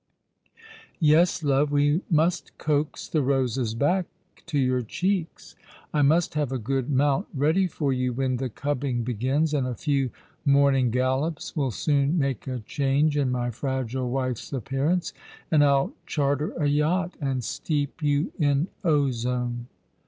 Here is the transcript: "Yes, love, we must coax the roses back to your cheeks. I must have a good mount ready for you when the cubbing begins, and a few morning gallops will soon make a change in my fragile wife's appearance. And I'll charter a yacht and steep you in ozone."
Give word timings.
"Yes, 0.99 1.43
love, 1.43 1.71
we 1.71 2.01
must 2.09 2.57
coax 2.57 3.07
the 3.07 3.21
roses 3.21 3.75
back 3.75 4.07
to 4.47 4.57
your 4.57 4.81
cheeks. 4.81 5.55
I 5.93 6.01
must 6.01 6.33
have 6.33 6.51
a 6.51 6.57
good 6.57 6.89
mount 6.89 7.27
ready 7.35 7.67
for 7.67 7.93
you 7.93 8.11
when 8.11 8.37
the 8.37 8.49
cubbing 8.49 9.03
begins, 9.03 9.53
and 9.53 9.67
a 9.67 9.75
few 9.75 10.09
morning 10.43 10.89
gallops 10.89 11.55
will 11.55 11.69
soon 11.69 12.17
make 12.17 12.47
a 12.47 12.61
change 12.61 13.15
in 13.15 13.31
my 13.31 13.51
fragile 13.51 14.09
wife's 14.09 14.51
appearance. 14.51 15.13
And 15.51 15.63
I'll 15.63 15.93
charter 16.07 16.51
a 16.53 16.65
yacht 16.65 17.13
and 17.21 17.43
steep 17.43 18.01
you 18.01 18.31
in 18.39 18.69
ozone." 18.83 19.67